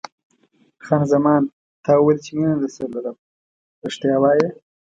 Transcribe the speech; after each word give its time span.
خان 0.85 1.03
زمان: 1.13 1.41
تا 1.83 1.91
وویل 1.97 2.19
چې 2.25 2.31
مینه 2.37 2.55
درسره 2.61 2.87
لرم، 2.95 3.15
رښتیا 3.83 4.15
وایې؟ 4.21 4.47